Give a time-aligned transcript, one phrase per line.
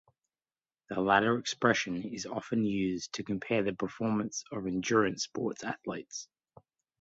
[0.89, 6.27] The latter expression is often used to compare the performance of endurance sports athletes.